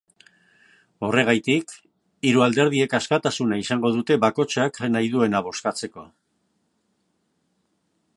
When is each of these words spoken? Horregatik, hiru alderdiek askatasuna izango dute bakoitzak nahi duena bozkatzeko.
Horregatik, 1.07 1.73
hiru 2.29 2.43
alderdiek 2.45 2.95
askatasuna 2.99 3.59
izango 3.65 3.91
dute 3.97 4.17
bakoitzak 4.25 4.81
nahi 4.95 5.13
duena 5.17 5.43
bozkatzeko. 5.49 6.07